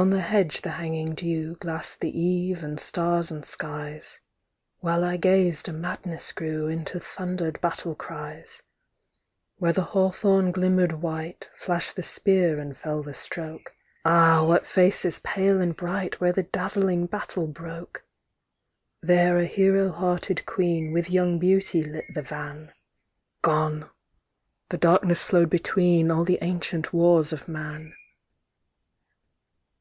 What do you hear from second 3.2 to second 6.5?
and skies; While I gazed a madness